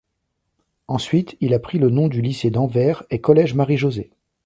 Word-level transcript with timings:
Ensuite 0.87 1.37
il 1.41 1.53
a 1.53 1.59
pris 1.59 1.77
le 1.77 1.91
nom 1.91 2.07
du 2.07 2.23
Lycée 2.23 2.49
d’Anvers 2.49 3.03
et 3.11 3.21
Collège 3.21 3.53
Marie-José. 3.53 4.09